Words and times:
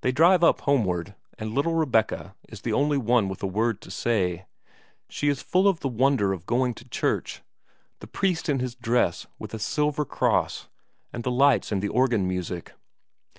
They 0.00 0.10
drive 0.10 0.42
up 0.42 0.62
homeward, 0.62 1.14
and 1.38 1.52
little 1.52 1.74
Rebecca 1.74 2.34
is 2.48 2.62
the 2.62 2.72
only 2.72 2.96
one 2.96 3.28
with 3.28 3.42
a 3.42 3.46
word 3.46 3.82
to 3.82 3.90
say; 3.90 4.46
she 5.10 5.28
is 5.28 5.42
full 5.42 5.68
of 5.68 5.80
the 5.80 5.88
wonder 5.88 6.32
of 6.32 6.46
going 6.46 6.72
to 6.76 6.88
church, 6.88 7.42
the 8.00 8.06
priest 8.06 8.48
in 8.48 8.60
his 8.60 8.74
dress 8.74 9.26
with 9.38 9.52
a 9.52 9.58
silver 9.58 10.06
cross, 10.06 10.68
and 11.12 11.24
the 11.24 11.30
lights 11.30 11.70
and 11.70 11.82
the 11.82 11.88
organ 11.90 12.26
music. 12.26 12.72